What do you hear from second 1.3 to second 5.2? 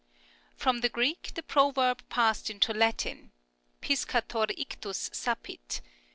the proverb passed into Latin," Piscator ictus